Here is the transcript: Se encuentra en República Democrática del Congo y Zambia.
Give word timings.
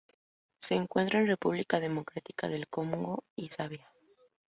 Se 0.57 0.73
encuentra 0.73 1.19
en 1.19 1.27
República 1.27 1.79
Democrática 1.79 2.47
del 2.47 2.67
Congo 2.67 3.23
y 3.35 3.49
Zambia. 3.49 3.87